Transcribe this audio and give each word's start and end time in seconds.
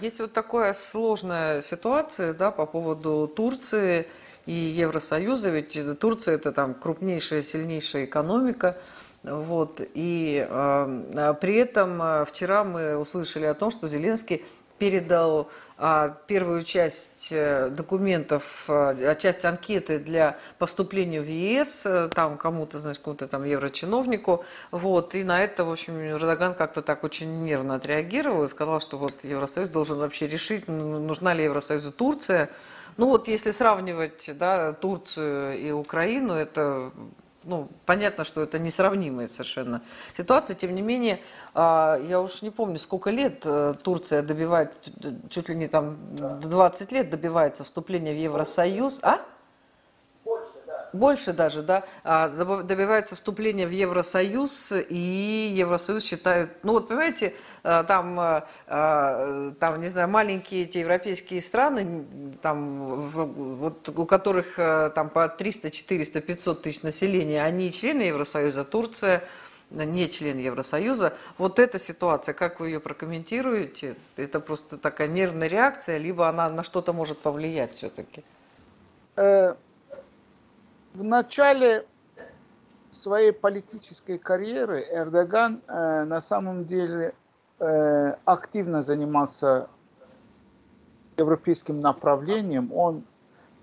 Есть 0.00 0.18
вот 0.20 0.32
такая 0.32 0.72
сложная 0.72 1.60
ситуация 1.60 2.32
да, 2.32 2.50
по 2.50 2.64
поводу 2.64 3.30
Турции 3.34 4.06
и 4.46 4.52
Евросоюза, 4.52 5.50
ведь 5.50 5.78
Турция 5.98 6.36
это 6.36 6.52
там 6.52 6.72
крупнейшая, 6.72 7.42
сильнейшая 7.42 8.06
экономика, 8.06 8.76
вот, 9.22 9.82
и 9.92 10.46
э, 10.48 11.34
при 11.38 11.56
этом 11.56 12.00
э, 12.00 12.24
вчера 12.24 12.64
мы 12.64 12.96
услышали 12.96 13.44
о 13.44 13.52
том, 13.52 13.70
что 13.70 13.88
Зеленский 13.88 14.42
передал 14.80 15.50
а, 15.76 16.16
первую 16.26 16.62
часть 16.62 17.28
э, 17.30 17.68
документов, 17.68 18.64
а, 18.66 19.14
часть 19.14 19.44
анкеты 19.44 19.98
для 19.98 20.38
поступления 20.58 21.20
в 21.20 21.28
ЕС, 21.28 21.82
э, 21.84 22.08
там 22.08 22.38
кому-то, 22.38 22.80
значит, 22.80 23.02
кому-то 23.02 23.28
там 23.28 23.44
еврочиновнику, 23.44 24.42
вот, 24.70 25.14
и 25.14 25.22
на 25.22 25.42
это, 25.42 25.66
в 25.66 25.70
общем, 25.70 26.00
Эрдоган 26.00 26.54
как-то 26.54 26.80
так 26.80 27.04
очень 27.04 27.44
нервно 27.44 27.74
отреагировал 27.74 28.44
и 28.44 28.48
сказал, 28.48 28.80
что 28.80 28.96
вот 28.96 29.22
Евросоюз 29.22 29.68
должен 29.68 29.98
вообще 29.98 30.26
решить, 30.26 30.66
нужна 30.66 31.34
ли 31.34 31.44
Евросоюзу 31.44 31.92
Турция, 31.92 32.48
ну 32.96 33.10
вот 33.10 33.28
если 33.28 33.50
сравнивать 33.50 34.30
да, 34.38 34.72
Турцию 34.72 35.58
и 35.58 35.70
Украину, 35.72 36.32
это 36.32 36.90
ну, 37.44 37.68
понятно, 37.86 38.24
что 38.24 38.42
это 38.42 38.58
несравнимые 38.58 39.28
совершенно 39.28 39.82
ситуации. 40.16 40.54
Тем 40.54 40.74
не 40.74 40.82
менее, 40.82 41.20
а, 41.54 41.98
я 42.08 42.20
уж 42.20 42.42
не 42.42 42.50
помню, 42.50 42.78
сколько 42.78 43.10
лет 43.10 43.42
э, 43.44 43.74
Турция 43.82 44.22
добивает, 44.22 44.76
чуть 45.30 45.48
ли 45.48 45.54
не 45.54 45.68
там 45.68 45.98
20 46.16 46.92
лет 46.92 47.10
добивается 47.10 47.64
вступления 47.64 48.12
в 48.12 48.16
Евросоюз. 48.16 49.00
А? 49.02 49.24
Больше 50.92 51.32
даже, 51.32 51.62
да, 51.62 51.84
а, 52.04 52.28
добиваются 52.28 53.14
вступления 53.14 53.66
в 53.66 53.70
Евросоюз, 53.70 54.72
и 54.88 55.52
Евросоюз 55.54 56.04
считают, 56.04 56.50
ну 56.62 56.72
вот 56.72 56.88
понимаете, 56.88 57.34
а, 57.62 57.84
там, 57.84 58.18
а, 58.18 59.52
там, 59.58 59.80
не 59.80 59.88
знаю, 59.88 60.08
маленькие 60.08 60.62
эти 60.62 60.78
европейские 60.78 61.40
страны, 61.42 62.04
там, 62.42 63.00
вот 63.00 63.88
у 63.88 64.06
которых 64.06 64.56
там 64.56 65.10
по 65.10 65.28
300, 65.28 65.70
400, 65.70 66.20
500 66.20 66.62
тысяч 66.62 66.82
населения, 66.82 67.42
они 67.42 67.72
члены 67.72 68.02
Евросоюза, 68.02 68.64
Турция 68.64 69.24
не 69.70 70.08
член 70.08 70.38
Евросоюза. 70.38 71.14
Вот 71.38 71.58
эта 71.58 71.78
ситуация, 71.78 72.34
как 72.34 72.60
вы 72.60 72.70
ее 72.70 72.80
прокомментируете? 72.80 73.94
Это 74.16 74.40
просто 74.40 74.76
такая 74.76 75.08
нервная 75.08 75.48
реакция, 75.48 75.96
либо 75.98 76.28
она 76.28 76.48
на 76.48 76.62
что-то 76.64 76.92
может 76.92 77.18
повлиять 77.18 77.76
все-таки? 77.76 78.24
Э, 80.94 80.98
в 80.98 81.04
начале 81.04 81.86
своей 82.92 83.32
политической 83.32 84.18
карьеры 84.18 84.84
Эрдоган 84.90 85.62
э, 85.66 86.04
на 86.04 86.20
самом 86.20 86.66
деле 86.66 87.14
э, 87.58 88.14
активно 88.24 88.82
занимался 88.82 89.68
европейским 91.16 91.80
направлением. 91.80 92.72
Он 92.72 93.04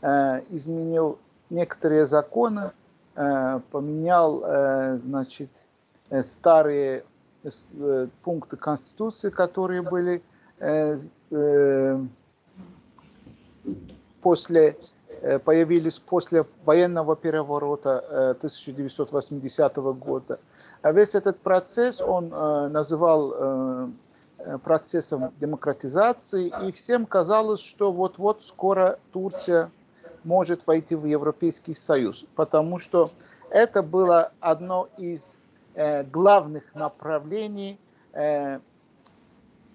э, 0.01 0.43
изменил 0.49 1.19
некоторые 1.49 2.05
законы, 2.05 2.71
э, 3.15 3.59
поменял 3.71 4.43
э, 4.43 4.97
значит, 4.97 5.49
э, 6.09 6.23
старые 6.23 7.03
э, 7.43 8.07
пункты 8.23 8.55
Конституции, 8.57 9.29
которые 9.29 9.81
были 9.81 10.23
э, 10.59 10.97
э, 11.31 11.99
после 14.21 14.77
Э, 14.77 14.96
появились 15.43 15.99
после 15.99 16.45
военного 16.65 17.15
переворота 17.15 18.31
1980 18.31 19.77
э, 19.77 19.81
года. 19.93 20.39
А 20.81 20.91
весь 20.91 21.15
этот 21.15 21.39
процесс 21.39 22.01
он 22.01 22.31
э, 22.33 22.67
называл 22.69 23.89
процессом 24.63 25.33
демократизации, 25.41 26.53
и 26.67 26.71
всем 26.71 27.07
казалось, 27.07 27.59
что 27.59 27.91
вот-вот 27.91 28.43
скоро 28.43 28.99
Турция 29.11 29.71
может 30.23 30.67
войти 30.67 30.95
в 30.95 31.05
Европейский 31.05 31.73
Союз, 31.73 32.23
потому 32.35 32.77
что 32.77 33.09
это 33.49 33.81
было 33.81 34.31
одно 34.39 34.89
из 34.97 35.35
главных 36.11 36.75
направлений 36.75 37.79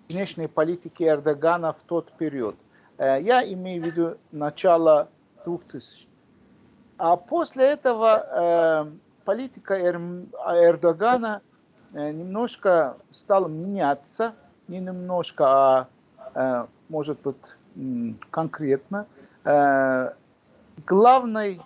внешней 0.09 0.47
политики 0.47 1.03
Эрдогана 1.03 1.73
в 1.73 1.83
тот 1.87 2.13
период. 2.13 2.55
Я 2.99 3.43
имею 3.45 3.83
в 3.83 3.87
виду 3.87 4.17
начало 4.31 5.09
2000. 5.45 6.09
А 6.99 7.17
после 7.17 7.65
этого 7.65 8.27
э, 8.31 8.91
политика 9.25 9.75
Эр, 9.75 9.97
Эрдогана 10.47 11.43
э, 11.93 12.13
немножко 12.13 12.97
стала 13.11 13.49
меняться, 13.49 14.35
не 14.69 14.79
немножко, 14.79 15.45
а 15.47 15.89
э, 16.35 16.67
может 16.89 17.21
быть 17.23 17.37
конкретно. 18.31 19.07
Э, 19.45 20.13
главной 20.87 21.61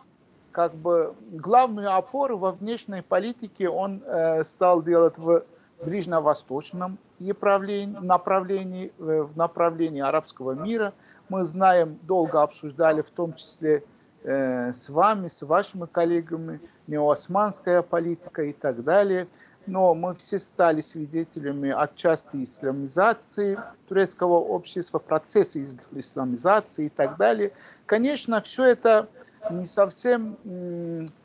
как 0.53 0.75
бы 0.75 1.15
главную 1.33 1.95
опору 1.95 2.39
во 2.39 2.53
внешней 2.53 3.03
политике 3.03 3.69
он 3.69 4.03
э, 4.07 4.43
стал 4.45 4.83
делать 4.83 5.19
в 5.19 5.45
ближневосточном 5.85 6.97
направлении, 7.19 8.91
э, 8.99 9.23
в 9.23 9.37
направлении 9.37 10.01
арабского 10.01 10.53
мира– 10.53 10.95
мы 11.29 11.45
знаем, 11.45 11.99
долго 12.03 12.43
обсуждали, 12.43 13.03
в 13.03 13.11
том 13.11 13.35
числе 13.35 13.83
э, 14.23 14.73
с 14.73 14.89
вами, 14.89 15.29
с 15.29 15.43
вашими 15.43 15.87
коллегами, 15.87 16.61
неосманская 16.87 17.83
политика 17.83 18.43
и 18.43 18.53
так 18.53 18.83
далее. 18.85 19.27
Но 19.67 19.95
мы 19.95 20.15
все 20.15 20.39
стали 20.39 20.81
свидетелями 20.81 21.71
отчасти 21.71 22.43
исламизации 22.43 23.59
турецкого 23.89 24.35
общества, 24.35 25.01
процесса 25.01 25.61
исламизации 25.93 26.87
и 26.87 26.89
так 26.89 27.17
далее. 27.17 27.51
Конечно, 27.87 28.41
все 28.43 28.65
это 28.67 29.09
не 29.51 29.67
совсем 29.67 30.37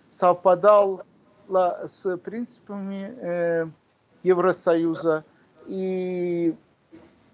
совпадало 0.10 1.06
с 1.48 2.18
принципами 2.18 3.14
э, 3.20 3.68
Евросоюза. 4.24 5.24
И 5.68 6.56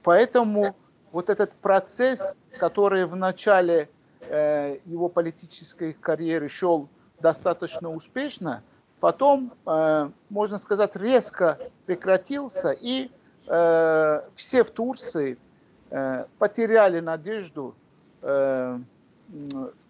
поэтому 0.03 0.75
вот 1.11 1.29
этот 1.29 1.53
процесс, 1.53 2.35
который 2.57 3.05
в 3.05 3.15
начале 3.15 3.89
э, 4.21 4.77
его 4.85 5.09
политической 5.09 5.93
карьеры 5.93 6.49
шел 6.49 6.89
достаточно 7.19 7.91
успешно, 7.91 8.63
потом, 8.99 9.53
э, 9.65 10.09
можно 10.29 10.57
сказать, 10.57 10.95
резко 10.95 11.57
прекратился, 11.85 12.71
и 12.71 13.09
э, 13.47 14.21
все 14.35 14.63
в 14.63 14.71
Турции 14.71 15.37
э, 15.89 16.25
потеряли 16.37 16.99
надежду 16.99 17.75
э, 18.21 18.77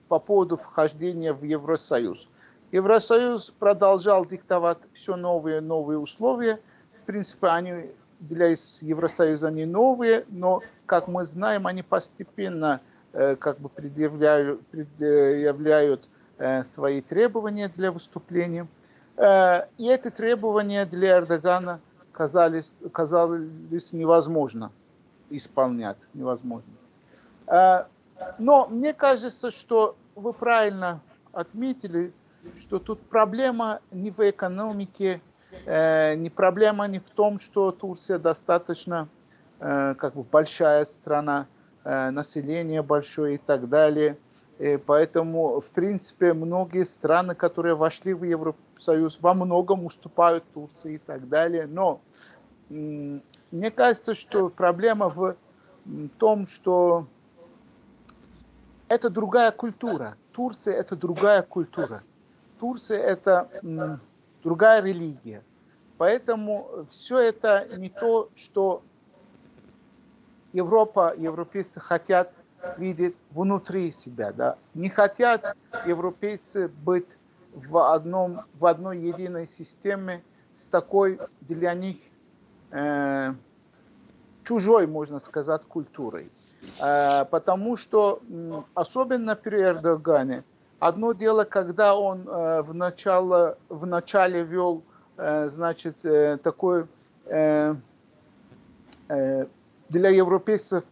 по 0.07 0.19
поводу 0.19 0.57
вхождения 0.57 1.33
в 1.33 1.43
Евросоюз. 1.43 2.27
Евросоюз 2.71 3.53
продолжал 3.59 4.25
диктовать 4.25 4.79
все 4.93 5.15
новые 5.15 5.59
и 5.59 5.61
новые 5.61 5.99
условия. 5.99 6.59
В 7.01 7.05
принципе, 7.05 7.47
они 7.47 7.91
для 8.19 8.47
Евросоюза 8.47 9.51
не 9.51 9.65
новые, 9.65 10.25
но, 10.29 10.61
как 10.85 11.07
мы 11.07 11.23
знаем, 11.25 11.67
они 11.67 11.83
постепенно 11.83 12.81
э, 13.13 13.35
как 13.35 13.59
бы 13.59 13.69
предъявляют, 13.69 14.65
предъявляют 14.67 16.07
э, 16.37 16.63
свои 16.63 17.01
требования 17.01 17.69
для 17.69 17.91
выступления. 17.91 18.67
Э, 19.17 19.67
и 19.77 19.87
эти 19.87 20.09
требования 20.09 20.85
для 20.85 21.17
Эрдогана 21.17 21.79
казались, 22.11 22.79
казались 22.91 23.93
невозможно 23.93 24.71
исполнять, 25.29 25.97
невозможно. 26.13 26.71
Но 28.39 28.67
мне 28.67 28.93
кажется, 28.93 29.51
что 29.51 29.95
вы 30.15 30.33
правильно 30.33 31.01
отметили, 31.31 32.13
что 32.57 32.79
тут 32.79 32.99
проблема 33.01 33.81
не 33.91 34.11
в 34.11 34.19
экономике, 34.19 35.21
Э, 35.65 36.15
не 36.15 36.29
проблема 36.29 36.87
не 36.87 36.99
в 36.99 37.09
том, 37.09 37.39
что 37.39 37.71
Турция 37.71 38.19
достаточно 38.19 39.07
э, 39.59 39.95
как 39.95 40.15
бы 40.15 40.23
большая 40.23 40.85
страна, 40.85 41.47
э, 41.83 42.09
население 42.09 42.81
большое 42.81 43.35
и 43.35 43.37
так 43.37 43.69
далее. 43.69 44.17
И 44.59 44.77
поэтому, 44.77 45.61
в 45.61 45.65
принципе, 45.65 46.33
многие 46.33 46.85
страны, 46.85 47.35
которые 47.35 47.75
вошли 47.75 48.13
в 48.13 48.23
Евросоюз, 48.23 49.19
во 49.21 49.33
многом 49.33 49.85
уступают 49.85 50.43
Турции 50.53 50.95
и 50.95 50.97
так 50.97 51.29
далее. 51.29 51.67
Но 51.67 52.01
мне 52.69 53.71
кажется, 53.71 54.15
что 54.15 54.49
проблема 54.49 55.09
в 55.09 55.35
том, 56.17 56.47
что 56.47 57.05
это 58.89 59.09
другая 59.09 59.51
культура. 59.51 60.15
Турция– 60.31 60.73
это 60.75 60.95
другая 60.95 61.43
культура. 61.43 62.01
Турция– 62.59 62.99
это 63.03 63.99
другая 64.47 64.81
религия. 64.81 65.43
Поэтому 65.97 66.85
все 66.89 67.17
это 67.17 67.67
не 67.75 67.89
то, 67.89 68.29
что 68.33 68.81
Европа, 70.53 71.13
европейцы 71.17 71.81
хотят 71.81 72.31
видеть 72.77 73.15
внутри 73.31 73.91
себя. 73.91 74.31
Да? 74.31 74.57
Не 74.73 74.87
хотят 74.87 75.57
европейцы 75.85 76.69
быть 76.69 77.09
в, 77.53 77.93
одном, 77.93 78.43
в 78.53 78.65
одной 78.65 78.99
единой 78.99 79.47
системе 79.47 80.23
с 80.55 80.63
такой 80.65 81.19
для 81.41 81.73
них 81.73 81.97
э, 82.71 83.33
чужой, 84.45 84.87
можно 84.87 85.19
сказать, 85.19 85.63
культурой. 85.63 86.31
Э, 86.79 87.25
потому 87.25 87.75
что, 87.75 88.21
особенно 88.73 89.35
при 89.35 89.61
Эрдогане, 89.61 90.45
одно 90.79 91.13
дело, 91.13 91.43
когда 91.43 91.95
он 91.95 92.27
э, 92.27 92.61
в, 92.61 92.73
начало, 92.73 93.57
в 93.69 93.85
начале 93.85 94.43
вел, 94.43 94.83
э, 95.17 95.49
значит, 95.49 95.97
такой 96.43 96.85
для 99.89 100.09
европейцев 100.09 100.83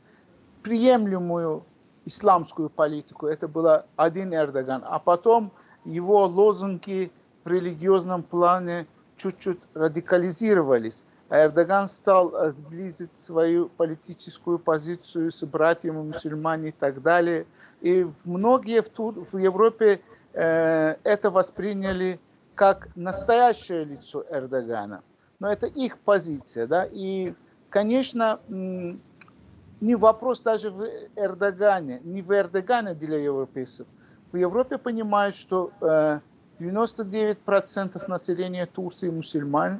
приемлемую 0.63 1.63
исламскую 2.05 2.69
политику. 2.69 3.27
Это 3.27 3.47
был 3.47 3.83
один 3.95 4.33
Эрдоган. 4.33 4.83
А 4.85 4.99
потом 4.99 5.51
его 5.85 6.25
лозунги 6.25 7.11
в 7.43 7.47
религиозном 7.47 8.23
плане 8.23 8.87
чуть-чуть 9.17 9.59
радикализировались. 9.73 11.03
А 11.29 11.45
Эрдоган 11.45 11.87
стал 11.87 12.35
э, 12.35 12.51
сблизить 12.51 13.11
свою 13.17 13.69
политическую 13.69 14.59
позицию 14.59 15.31
с 15.31 15.43
братьями 15.43 16.01
мусульмане 16.01 16.69
и 16.69 16.71
так 16.71 17.01
далее. 17.01 17.45
И 17.85 18.07
многие 18.23 18.81
в, 18.81 18.89
Тур, 18.89 19.27
в 19.31 19.37
Европе 19.37 20.01
э, 20.33 20.95
это 21.03 21.29
восприняли 21.29 22.19
как 22.55 22.87
настоящее 22.95 23.83
лицо 23.83 24.25
Эрдогана. 24.27 25.03
Но 25.39 25.51
это 25.51 25.67
их 25.67 25.99
позиция. 25.99 26.65
Да? 26.65 26.89
И, 26.91 27.35
конечно, 27.69 28.39
не 28.49 29.95
вопрос 29.95 30.41
даже 30.41 30.71
в 30.71 30.83
Эрдогане, 31.15 32.01
не 32.03 32.23
в 32.23 32.31
Эрдогане 32.31 32.95
для 32.95 33.19
европейцев. 33.19 33.85
В 34.31 34.37
Европе 34.37 34.79
понимают, 34.79 35.35
что 35.35 35.71
э, 35.79 36.21
99% 36.59 38.09
населения 38.09 38.65
Турции 38.65 39.11
мусульмане, 39.11 39.79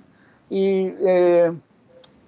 и 0.51 0.89
э, 0.89 1.55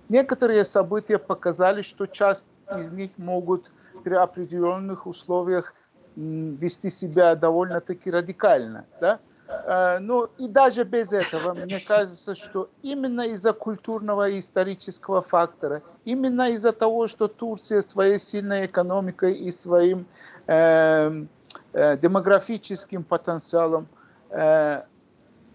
некоторые 0.10 0.66
события 0.66 1.20
показали, 1.20 1.84
что 1.84 2.08
часть 2.08 2.48
из 2.80 2.92
них 2.92 3.12
могут 3.18 3.70
при 4.08 4.16
определенных 4.16 5.06
условиях 5.06 5.74
вести 6.16 6.90
себя 6.90 7.36
довольно-таки 7.36 8.10
радикально. 8.10 8.86
Да? 9.02 9.20
Э, 9.50 10.00
но 10.00 10.30
и 10.38 10.48
даже 10.48 10.86
без 10.86 11.12
этого, 11.12 11.54
мне 11.54 11.82
кажется, 11.82 12.34
что 12.34 12.70
именно 12.84 13.22
из-за 13.22 13.52
культурного 13.52 14.30
и 14.30 14.40
исторического 14.40 15.22
фактора, 15.22 15.82
именно 16.06 16.50
из-за 16.52 16.72
того, 16.72 17.10
что 17.10 17.28
Турция 17.28 17.82
своей 17.82 18.18
сильной 18.18 18.66
экономикой 18.68 19.34
и 19.34 19.52
своим 19.52 20.06
э, 20.48 21.26
э, 21.74 21.98
демографическим 21.98 23.04
потенциалом, 23.04 23.88
э, 24.30 24.84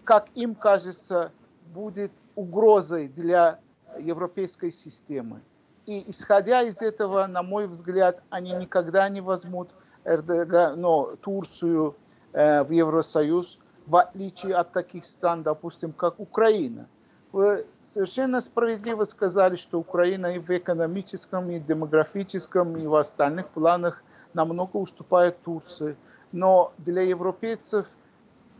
как 0.03 0.27
им 0.35 0.53
кажется, 0.53 1.31
будет 1.73 2.11
угрозой 2.35 3.07
для 3.07 3.59
европейской 3.99 4.69
системы. 4.71 5.41
И 5.85 6.09
исходя 6.09 6.61
из 6.61 6.81
этого, 6.81 7.27
на 7.27 7.43
мой 7.43 7.67
взгляд, 7.67 8.21
они 8.29 8.51
никогда 8.53 9.09
не 9.09 9.21
возьмут 9.21 9.69
Эрдоган, 10.05 10.79
но 10.79 11.15
Турцию 11.21 11.95
э, 12.31 12.63
в 12.63 12.71
Евросоюз, 12.71 13.59
в 13.85 13.95
отличие 13.97 14.55
от 14.55 14.71
таких 14.71 15.05
стран, 15.05 15.43
допустим, 15.43 15.91
как 15.91 16.19
Украина. 16.19 16.87
Вы 17.31 17.65
совершенно 17.83 18.41
справедливо 18.41 19.03
сказали, 19.03 19.55
что 19.55 19.79
Украина 19.79 20.27
и 20.27 20.39
в 20.39 20.49
экономическом, 20.49 21.49
и 21.49 21.59
демографическом, 21.59 22.77
и 22.77 22.85
в 22.85 22.95
остальных 22.95 23.49
планах 23.49 24.03
намного 24.33 24.77
уступает 24.77 25.41
Турции. 25.41 25.97
Но 26.31 26.73
для 26.77 27.01
европейцев– 27.01 27.87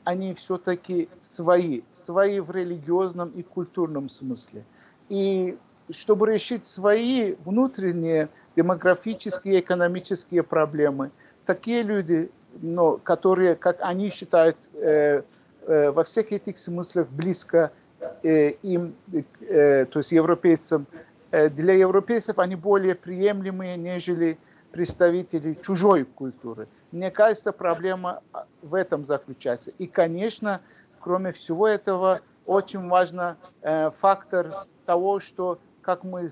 они 0.04 0.34
все-таки 0.34 1.10
свои, 1.22 1.82
свои 1.94 2.40
в 2.40 2.52
религиозном 2.52 3.30
и 3.30 3.44
культурном 3.44 4.10
смысле. 4.10 4.66
И 5.10 5.58
чтобы 5.90 6.32
решить 6.32 6.66
свои 6.66 7.36
внутренние 7.46 8.30
демографические 8.56 9.56
и 9.56 9.60
экономические 9.60 10.44
проблемы, 10.44 11.12
такие 11.46 11.84
люди, 11.84 12.30
но, 12.62 12.98
которые, 12.98 13.56
как 13.56 13.78
они 13.82 14.10
считают, 14.10 14.58
э, 14.76 15.24
э, 15.66 15.92
во 15.92 16.04
всех 16.04 16.32
этих 16.32 16.58
смыслах 16.58 17.08
близко 17.10 17.72
э, 18.24 18.52
им, 18.62 18.96
э, 19.12 19.86
то 19.86 20.00
есть 20.00 20.12
европейцам, 20.12 20.86
э, 21.32 21.50
для 21.50 21.74
европейцев 21.74 22.40
они 22.40 22.56
более 22.56 22.96
приемлемые, 22.96 23.78
нежели 23.78 24.38
представители 24.72 25.58
чужой 25.62 26.04
культуры. 26.04 26.68
Мне 26.92 27.12
кажется, 27.12 27.52
проблема 27.52 28.22
а, 28.34 28.46
в 28.62 28.74
этом 28.74 29.06
заключается. 29.06 29.72
И, 29.78 29.88
конечно, 29.88 30.62
кроме 31.00 31.32
всего 31.32 31.68
этого, 31.68 32.22
очень 32.46 32.88
важно 32.88 33.38
э, 33.62 33.92
фактор 33.92 34.66
того, 34.86 35.20
что, 35.20 35.60
как 35.84 36.04
мы 36.04 36.30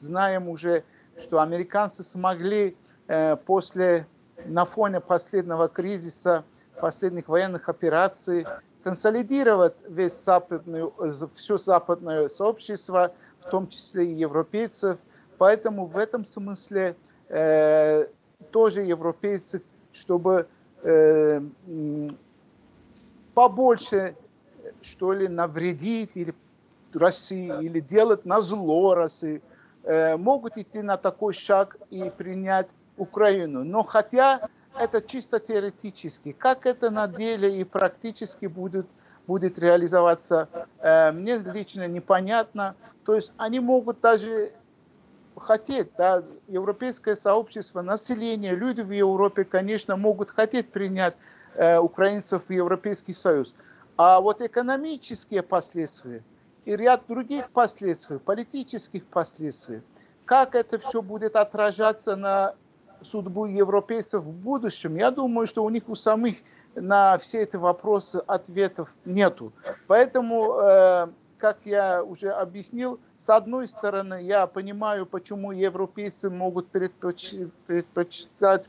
знаем 0.00 0.48
уже, 0.48 0.84
что 1.18 1.40
американцы 1.40 2.02
смогли 2.02 2.76
э, 3.08 3.36
после, 3.36 4.06
на 4.44 4.64
фоне 4.64 5.00
последнего 5.00 5.68
кризиса, 5.68 6.44
последних 6.80 7.28
военных 7.28 7.68
операций, 7.68 8.46
консолидировать 8.82 9.74
весь 9.88 10.24
западный, 10.24 10.90
все 11.34 11.56
западное 11.56 12.28
сообщество, 12.28 13.12
в 13.40 13.50
том 13.50 13.68
числе 13.68 14.06
и 14.06 14.14
европейцев. 14.14 14.98
Поэтому 15.38 15.86
в 15.86 15.96
этом 15.96 16.24
смысле 16.24 16.96
э, 17.28 18.06
тоже 18.50 18.82
европейцы 18.82 19.62
чтобы 19.92 20.48
э, 20.82 21.40
побольше, 23.34 24.16
что 24.80 25.12
ли, 25.12 25.28
навредить 25.28 26.10
или 26.14 26.34
России, 26.96 27.52
или 27.62 27.80
делать 27.80 28.24
на 28.24 28.40
зло 28.40 28.94
России, 28.94 29.42
э, 29.84 30.16
могут 30.16 30.56
идти 30.56 30.82
на 30.82 30.96
такой 30.96 31.34
шаг 31.34 31.76
и 31.90 32.10
принять 32.16 32.68
Украину. 32.96 33.64
Но 33.64 33.82
хотя 33.82 34.48
это 34.78 35.00
чисто 35.02 35.38
теоретически, 35.38 36.32
как 36.32 36.66
это 36.66 36.90
на 36.90 37.06
деле 37.06 37.60
и 37.60 37.64
практически 37.64 38.46
будет, 38.46 38.86
будет 39.26 39.58
реализоваться, 39.58 40.48
э, 40.78 41.12
мне 41.12 41.38
лично 41.38 41.88
непонятно. 41.88 42.74
То 43.04 43.14
есть 43.14 43.32
они 43.36 43.60
могут 43.60 44.00
даже 44.00 44.52
хотеть, 45.36 45.88
да, 45.96 46.22
европейское 46.48 47.16
сообщество, 47.16 47.82
население, 47.82 48.54
люди 48.54 48.80
в 48.80 48.90
Европе, 48.90 49.44
конечно, 49.44 49.96
могут 49.96 50.30
хотеть 50.30 50.70
принять 50.70 51.14
э, 51.54 51.78
украинцев 51.78 52.42
в 52.48 52.52
Европейский 52.52 53.14
Союз. 53.14 53.54
А 53.96 54.20
вот 54.20 54.40
экономические 54.40 55.42
последствия 55.42 56.22
и 56.64 56.76
ряд 56.76 57.02
других 57.08 57.50
последствий, 57.50 58.18
политических 58.18 59.04
последствий, 59.06 59.82
как 60.24 60.54
это 60.54 60.78
все 60.78 61.02
будет 61.02 61.36
отражаться 61.36 62.16
на 62.16 62.54
судьбу 63.02 63.46
европейцев 63.46 64.22
в 64.22 64.30
будущем, 64.30 64.96
я 64.96 65.10
думаю, 65.10 65.46
что 65.46 65.64
у 65.64 65.70
них 65.70 65.88
у 65.88 65.94
самих 65.94 66.36
на 66.74 67.18
все 67.18 67.42
эти 67.42 67.56
вопросы 67.56 68.22
ответов 68.26 68.94
нету. 69.04 69.52
Поэтому 69.86 70.54
э, 70.60 71.08
как 71.42 71.58
я 71.64 72.04
уже 72.04 72.30
объяснил, 72.30 73.00
с 73.18 73.28
одной 73.28 73.66
стороны, 73.66 74.22
я 74.22 74.46
понимаю, 74.46 75.06
почему 75.06 75.50
европейцы 75.50 76.30
могут 76.30 76.68
предпоч... 76.68 77.34
предпочитать 77.66 78.64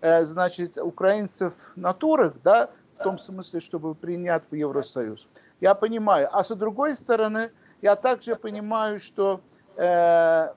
э, 0.00 0.24
значит, 0.24 0.78
украинцев 0.78 1.52
на 1.76 1.92
турах, 1.92 2.32
да, 2.42 2.70
в 2.98 3.02
том 3.02 3.18
смысле, 3.18 3.60
чтобы 3.60 3.94
принять 3.94 4.44
в 4.50 4.54
Евросоюз. 4.54 5.28
Я 5.60 5.74
понимаю. 5.74 6.28
А 6.32 6.44
с 6.44 6.54
другой 6.54 6.94
стороны, 6.94 7.50
я 7.82 7.96
также 7.96 8.36
понимаю, 8.36 9.00
что 9.00 9.40
э, 9.76 10.48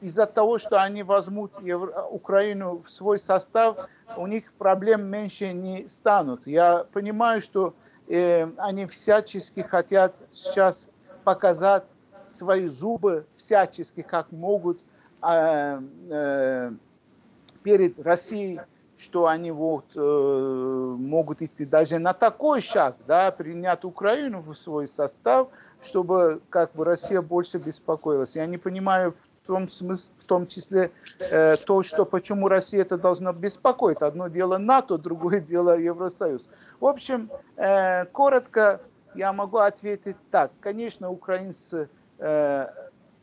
из-за 0.00 0.26
того, 0.26 0.58
что 0.58 0.82
они 0.82 1.02
возьмут 1.02 1.52
Евро... 1.60 2.02
Украину 2.04 2.82
в 2.84 2.90
свой 2.90 3.18
состав, 3.18 3.88
у 4.16 4.26
них 4.26 4.52
проблем 4.54 5.04
меньше 5.04 5.52
не 5.52 5.88
станут. 5.88 6.46
Я 6.46 6.84
понимаю, 6.92 7.40
что 7.40 7.74
э, 8.08 8.48
они 8.58 8.86
всячески 8.86 9.60
хотят 9.60 10.14
сейчас 10.30 10.88
показать 11.24 11.84
свои 12.26 12.66
зубы 12.66 13.26
всячески, 13.36 14.02
как 14.02 14.32
могут, 14.32 14.80
э, 15.22 15.80
э, 16.10 16.72
перед 17.62 18.00
Россией, 18.00 18.60
что 19.02 19.26
они 19.26 19.50
вот, 19.50 19.84
э, 19.96 20.96
могут 20.98 21.42
идти 21.42 21.64
даже 21.64 21.98
на 21.98 22.12
такой 22.12 22.60
шаг, 22.60 22.96
да, 23.06 23.32
принять 23.32 23.84
Украину 23.84 24.40
в 24.40 24.54
свой 24.54 24.86
состав, 24.86 25.48
чтобы 25.82 26.40
как 26.50 26.72
бы 26.72 26.84
Россия 26.84 27.20
больше 27.20 27.58
беспокоилась. 27.58 28.36
Я 28.36 28.46
не 28.46 28.58
понимаю 28.58 29.14
в 29.42 29.46
том, 29.46 29.68
смысле, 29.68 30.08
в 30.20 30.24
том 30.24 30.46
числе 30.46 30.92
э, 31.18 31.56
то, 31.56 31.82
что 31.82 32.04
почему 32.04 32.46
Россия 32.46 32.82
это 32.82 32.96
должна 32.96 33.32
беспокоить. 33.32 33.98
Одно 33.98 34.28
дело 34.28 34.56
НАТО, 34.58 34.98
другое 34.98 35.40
дело 35.52 35.76
Евросоюз. 35.78 36.46
В 36.78 36.86
общем, 36.86 37.28
э, 37.56 38.04
коротко 38.06 38.80
я 39.16 39.32
могу 39.32 39.58
ответить 39.58 40.16
так. 40.30 40.52
Конечно, 40.60 41.10
украинцы 41.10 41.88
э, 42.18 42.68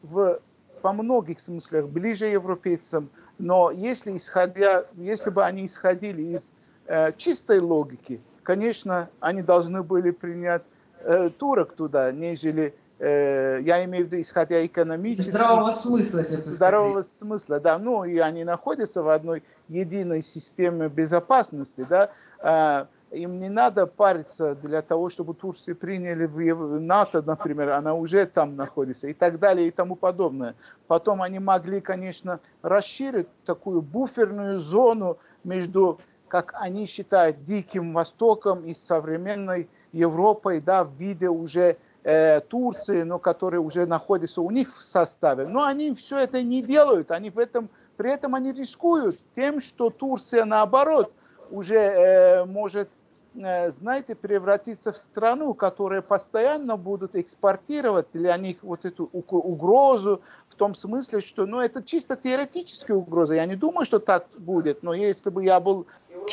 в, 0.03 0.39
по 0.81 0.91
многих 0.91 1.39
смыслах 1.39 1.87
ближе 1.87 2.25
европейцам, 2.25 3.09
но 3.39 3.71
если, 3.71 4.15
исходя, 4.17 4.85
если 4.95 5.29
бы 5.29 5.43
они 5.43 5.65
исходили 5.65 6.21
из 6.21 6.51
э, 6.85 7.13
чистой 7.17 7.59
логики, 7.59 8.21
конечно, 8.43 9.09
они 9.21 9.41
должны 9.41 9.81
были 9.81 10.11
принять 10.11 10.63
э, 10.99 11.29
турок 11.37 11.73
туда, 11.73 12.11
нежели 12.11 12.75
э, 12.99 13.59
я 13.63 13.83
имею 13.85 14.05
в 14.05 14.07
виду, 14.07 14.21
исходя 14.21 14.65
экономически. 14.65 15.29
Здравого 15.29 15.73
смысла. 15.73 16.21
Здравого 16.21 17.01
смысла, 17.01 17.59
да. 17.61 17.79
Ну, 17.79 18.03
и 18.03 18.17
они 18.17 18.43
находятся 18.43 19.01
в 19.01 19.09
одной 19.09 19.41
единой 19.69 20.21
системе 20.21 20.89
безопасности, 20.89 21.85
да. 21.89 22.11
Э, 22.39 22.85
им 23.11 23.39
не 23.39 23.49
надо 23.49 23.87
париться 23.87 24.55
для 24.55 24.81
того, 24.81 25.09
чтобы 25.09 25.33
Турцию 25.33 25.75
приняли 25.75 26.25
в 26.25 26.79
НАТО, 26.79 27.21
например, 27.21 27.71
она 27.71 27.93
уже 27.93 28.25
там 28.25 28.55
находится 28.55 29.07
и 29.07 29.13
так 29.13 29.39
далее 29.39 29.67
и 29.67 29.71
тому 29.71 29.95
подобное. 29.95 30.55
Потом 30.87 31.21
они 31.21 31.39
могли, 31.39 31.81
конечно, 31.81 32.39
расширить 32.61 33.27
такую 33.45 33.81
буферную 33.81 34.59
зону 34.59 35.17
между, 35.43 35.99
как 36.27 36.53
они 36.55 36.85
считают, 36.85 37.43
Диким 37.43 37.93
Востоком 37.93 38.65
и 38.65 38.73
современной 38.73 39.69
Европой, 39.91 40.61
да, 40.61 40.83
в 40.83 40.93
виде 40.93 41.29
уже 41.29 41.77
э, 42.03 42.41
Турции, 42.41 43.01
но 43.01 43.17
которые 43.17 43.61
уже 43.61 43.85
находятся 43.85 44.41
у 44.41 44.51
них 44.51 44.75
в 44.75 44.83
составе. 44.83 45.47
Но 45.47 45.63
они 45.63 45.93
все 45.95 46.19
это 46.19 46.43
не 46.43 46.61
делают, 46.61 47.11
они 47.11 47.31
в 47.31 47.39
этом, 47.39 47.69
при 47.97 48.11
этом 48.11 48.35
они 48.35 48.51
рискуют 48.51 49.19
тем, 49.35 49.61
что 49.61 49.89
Турция 49.89 50.45
наоборот 50.45 51.11
уже 51.49 51.75
э, 51.75 52.45
может 52.45 52.89
знаете, 53.33 54.15
превратиться 54.15 54.91
в 54.91 54.97
страну, 54.97 55.53
которая 55.53 56.01
постоянно 56.01 56.77
будут 56.77 57.15
экспортировать 57.15 58.07
для 58.13 58.35
них 58.37 58.57
вот 58.63 58.85
эту 58.85 59.05
угрозу 59.05 60.21
в 60.49 60.55
том 60.55 60.75
смысле, 60.75 61.21
что 61.21 61.45
ну, 61.45 61.59
это 61.59 61.83
чисто 61.83 62.15
теоретическая 62.15 62.93
угроза. 62.93 63.35
Я 63.35 63.45
не 63.45 63.55
думаю, 63.55 63.85
что 63.85 63.99
так 63.99 64.27
будет, 64.37 64.83
но 64.83 64.93
если 64.93 65.29
бы 65.29 65.43
я 65.43 65.59
был... 65.59 65.87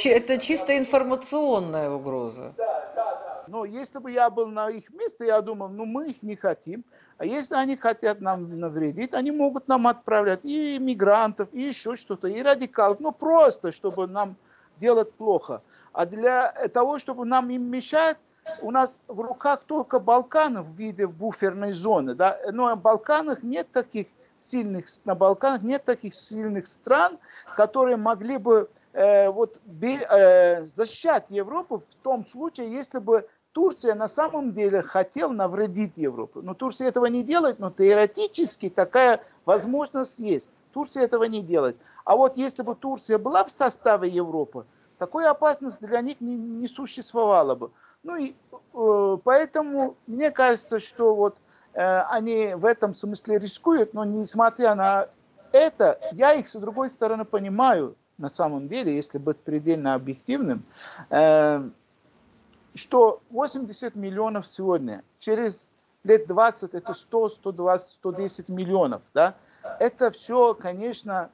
Это 0.04 0.38
чисто 0.38 0.76
информационная 0.76 1.90
угроза. 1.90 2.52
Да, 2.56 2.92
да, 2.94 3.14
да. 3.14 3.44
Но 3.48 3.64
если 3.64 3.98
бы 3.98 4.10
я 4.10 4.30
был 4.30 4.48
на 4.48 4.68
их 4.70 4.90
месте, 4.92 5.26
я 5.26 5.40
думал, 5.40 5.68
ну 5.68 5.84
мы 5.84 6.08
их 6.08 6.22
не 6.22 6.36
хотим. 6.36 6.84
А 7.18 7.24
если 7.24 7.54
они 7.54 7.76
хотят 7.76 8.20
нам 8.20 8.58
навредить, 8.58 9.14
они 9.14 9.30
могут 9.30 9.68
нам 9.68 9.86
отправлять 9.86 10.40
и 10.44 10.78
мигрантов, 10.78 11.48
и 11.52 11.62
еще 11.62 11.96
что-то, 11.96 12.28
и 12.28 12.42
радикалов. 12.42 13.00
Ну 13.00 13.12
просто, 13.12 13.72
чтобы 13.72 14.06
нам 14.06 14.36
делать 14.78 15.12
плохо. 15.12 15.62
А 15.96 16.04
для 16.04 16.52
того, 16.74 16.98
чтобы 16.98 17.24
нам 17.24 17.48
им 17.48 17.70
мешать, 17.70 18.18
у 18.60 18.70
нас 18.70 18.98
в 19.08 19.18
руках 19.18 19.62
только 19.64 19.98
Балканы 19.98 20.60
в 20.60 20.74
виде 20.74 21.06
буферной 21.06 21.72
зоны. 21.72 22.14
Да? 22.14 22.38
Но 22.52 22.68
на 22.68 22.76
Балканах 22.76 23.42
нет 23.42 23.72
таких 23.72 24.08
сильных, 24.38 24.84
на 25.06 25.14
Балканах 25.14 25.62
нет 25.62 25.86
таких 25.86 26.12
сильных 26.12 26.66
стран, 26.66 27.18
которые 27.56 27.96
могли 27.96 28.36
бы 28.36 28.68
э, 28.92 29.30
вот, 29.30 29.58
э, 29.80 30.66
защищать 30.66 31.30
Европу 31.30 31.82
в 31.88 31.94
том 32.02 32.26
случае, 32.26 32.70
если 32.70 32.98
бы 32.98 33.26
Турция 33.52 33.94
на 33.94 34.08
самом 34.08 34.52
деле 34.52 34.82
хотела 34.82 35.32
навредить 35.32 35.96
Европу. 35.96 36.42
Но 36.42 36.52
Турция 36.52 36.88
этого 36.88 37.06
не 37.06 37.22
делает, 37.22 37.58
но 37.58 37.70
теоретически 37.70 38.68
такая 38.68 39.22
возможность 39.46 40.18
есть. 40.18 40.50
Турция 40.74 41.04
этого 41.04 41.24
не 41.24 41.40
делает. 41.40 41.78
А 42.04 42.16
вот 42.16 42.36
если 42.36 42.60
бы 42.60 42.74
Турция 42.74 43.16
была 43.16 43.44
в 43.44 43.50
составе 43.50 44.10
Европы, 44.10 44.66
такой 44.98 45.26
опасности 45.26 45.84
для 45.84 46.00
них 46.00 46.20
не, 46.20 46.36
не 46.36 46.68
существовало 46.68 47.54
бы. 47.54 47.70
Ну 48.02 48.16
и 48.16 48.34
э, 48.74 49.18
поэтому 49.24 49.96
мне 50.06 50.30
кажется, 50.30 50.78
что 50.78 51.14
вот 51.14 51.38
э, 51.74 52.00
они 52.10 52.54
в 52.54 52.64
этом 52.64 52.94
смысле 52.94 53.38
рискуют, 53.38 53.94
но 53.94 54.04
несмотря 54.04 54.74
на 54.74 55.08
это, 55.52 55.98
я 56.12 56.34
их 56.34 56.48
с 56.48 56.56
другой 56.56 56.88
стороны 56.88 57.24
понимаю, 57.24 57.96
на 58.18 58.28
самом 58.28 58.68
деле, 58.68 58.94
если 58.94 59.18
быть 59.18 59.38
предельно 59.38 59.94
объективным, 59.94 60.64
э, 61.10 61.68
что 62.74 63.20
80 63.30 63.94
миллионов 63.94 64.46
сегодня, 64.46 65.02
через 65.18 65.68
лет 66.04 66.26
20 66.26 66.74
это 66.74 66.94
100, 66.94 67.28
120, 67.30 67.88
110 67.88 68.48
миллионов, 68.48 69.02
да, 69.12 69.34
это 69.80 70.10
все, 70.10 70.54
конечно, 70.54 71.30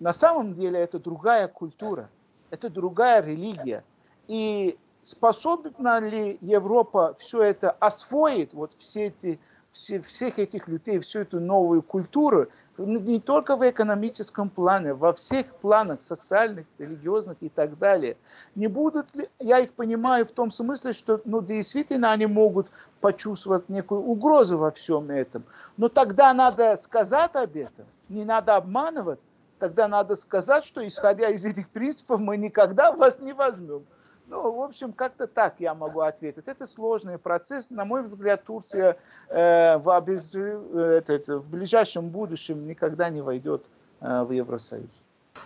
на 0.00 0.12
самом 0.12 0.54
деле 0.54 0.80
это 0.80 0.98
другая 0.98 1.48
культура 1.48 2.08
это 2.54 2.70
другая 2.70 3.22
религия. 3.22 3.84
И 4.28 4.78
способна 5.02 5.98
ли 6.00 6.38
Европа 6.40 7.14
все 7.18 7.42
это 7.42 7.70
освоить, 7.70 8.54
вот 8.54 8.72
все 8.78 9.06
эти, 9.06 9.38
все, 9.72 10.00
всех 10.00 10.38
этих 10.38 10.68
людей, 10.68 11.00
всю 11.00 11.20
эту 11.20 11.40
новую 11.40 11.82
культуру, 11.82 12.48
не 12.78 13.20
только 13.20 13.56
в 13.56 13.68
экономическом 13.68 14.48
плане, 14.50 14.94
во 14.94 15.12
всех 15.12 15.46
планах, 15.56 16.02
социальных, 16.02 16.66
религиозных 16.78 17.36
и 17.40 17.48
так 17.48 17.78
далее. 17.78 18.16
Не 18.54 18.68
будут 18.68 19.14
ли, 19.14 19.28
я 19.38 19.60
их 19.60 19.72
понимаю 19.72 20.26
в 20.26 20.32
том 20.32 20.50
смысле, 20.50 20.92
что 20.92 21.20
ну, 21.24 21.42
действительно 21.42 22.12
они 22.12 22.26
могут 22.26 22.68
почувствовать 23.00 23.68
некую 23.68 24.00
угрозу 24.00 24.58
во 24.58 24.70
всем 24.70 25.10
этом. 25.10 25.44
Но 25.76 25.88
тогда 25.88 26.32
надо 26.32 26.76
сказать 26.76 27.34
об 27.34 27.56
этом, 27.56 27.86
не 28.08 28.24
надо 28.24 28.56
обманывать, 28.56 29.20
тогда 29.58 29.88
надо 29.88 30.16
сказать, 30.16 30.64
что 30.64 30.86
исходя 30.86 31.28
из 31.28 31.44
этих 31.44 31.68
принципов 31.68 32.20
мы 32.20 32.36
никогда 32.36 32.92
вас 32.92 33.20
не 33.20 33.32
возьмем. 33.32 33.84
Ну, 34.26 34.52
в 34.52 34.62
общем, 34.62 34.92
как-то 34.92 35.26
так 35.26 35.56
я 35.58 35.74
могу 35.74 36.00
ответить. 36.00 36.44
Это 36.46 36.66
сложный 36.66 37.18
процесс. 37.18 37.68
На 37.70 37.84
мой 37.84 38.02
взгляд, 38.02 38.44
Турция 38.44 38.96
э, 39.28 39.76
в, 39.78 39.94
обез... 39.94 40.30
Э, 40.34 41.02
это, 41.06 41.38
в 41.38 41.48
ближайшем 41.48 42.08
будущем 42.08 42.66
никогда 42.66 43.10
не 43.10 43.20
войдет 43.20 43.64
э, 44.00 44.22
в 44.22 44.30
Евросоюз. 44.30 45.03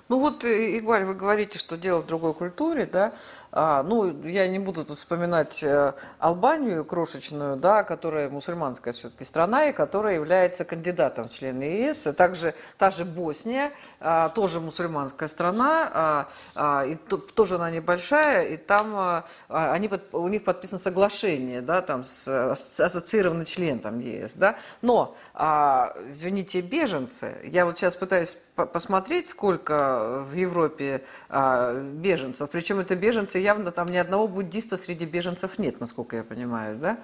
Ну 0.08 0.18
вот, 0.18 0.44
э, 0.44 0.78
Игваль, 0.78 1.04
вы 1.04 1.14
говорите, 1.14 1.58
что 1.58 1.76
дело 1.76 2.00
в 2.00 2.06
другой 2.06 2.34
культуре, 2.34 2.86
да, 2.86 3.12
а, 3.50 3.82
ну, 3.82 4.22
я 4.24 4.46
не 4.46 4.58
буду 4.58 4.84
тут 4.84 4.98
вспоминать 4.98 5.62
э, 5.62 5.94
Албанию 6.18 6.84
крошечную, 6.84 7.56
да, 7.56 7.82
которая 7.82 8.28
мусульманская 8.28 8.92
все-таки 8.92 9.24
страна 9.24 9.66
и 9.66 9.72
которая 9.72 10.14
является 10.14 10.64
кандидатом 10.64 11.28
в 11.28 11.32
члены 11.32 11.62
ЕС. 11.62 12.06
А 12.06 12.12
также 12.12 12.54
та 12.76 12.90
же 12.90 13.04
Босния, 13.04 13.72
а, 14.00 14.28
тоже 14.28 14.60
мусульманская 14.60 15.28
страна, 15.28 15.90
а, 15.92 16.28
а, 16.54 16.84
и 16.84 16.94
то, 16.94 17.16
тоже 17.16 17.54
она 17.54 17.70
небольшая, 17.70 18.48
и 18.48 18.56
там 18.58 18.94
а, 18.94 19.24
они, 19.48 19.90
у 20.12 20.28
них 20.28 20.44
подписано 20.44 20.78
соглашение, 20.78 21.62
да, 21.62 21.80
там 21.80 22.04
с, 22.04 22.28
с 22.28 22.80
ассоциированный 22.80 23.46
ЕС, 23.48 24.34
да. 24.34 24.56
Но, 24.82 25.16
а, 25.32 25.94
извините, 26.08 26.60
беженцы, 26.60 27.36
я 27.44 27.64
вот 27.64 27.78
сейчас 27.78 27.96
пытаюсь 27.96 28.36
посмотреть, 28.66 29.28
сколько 29.28 30.22
в 30.22 30.34
Европе 30.34 31.04
а, 31.28 31.74
беженцев, 31.74 32.50
причем 32.50 32.80
это 32.80 32.96
беженцы 32.96 33.38
явно 33.38 33.70
там 33.70 33.86
ни 33.88 33.96
одного 33.96 34.28
буддиста 34.28 34.76
среди 34.76 35.04
беженцев 35.04 35.58
нет, 35.58 35.80
насколько 35.80 36.16
я 36.16 36.24
понимаю, 36.24 36.76
да? 36.76 36.98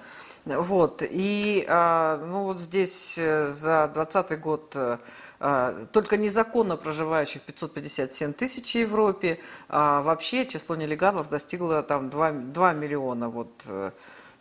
Вот, 0.45 1.01
и 1.01 1.65
а, 1.67 2.17
ну 2.17 2.43
вот 2.43 2.59
здесь 2.59 3.15
э, 3.17 3.47
за 3.47 3.89
2020 3.93 4.39
год 4.39 4.71
э, 4.75 4.97
а, 5.39 5.85
только 5.91 6.17
незаконно 6.17 6.77
проживающих 6.77 7.41
557 7.41 8.33
тысяч 8.33 8.73
в 8.73 8.75
Европе, 8.75 9.39
а 9.69 10.03
вообще 10.03 10.45
число 10.45 10.75
нелегалов 10.75 11.29
достигло 11.29 11.81
там 11.81 12.11
2, 12.11 12.31
2 12.31 12.73
миллиона, 12.73 13.29
вот, 13.29 13.49
э, 13.67 13.91